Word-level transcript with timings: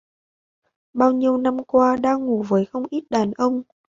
bao 0.93 1.11
nhiêu 1.11 1.37
năm 1.37 1.63
qua 1.63 1.95
đã 1.95 2.13
ngủ 2.13 2.43
với 2.47 2.65
không 2.65 2.83
ít 2.89 3.03
đàn 3.09 3.31
ông 3.31 3.61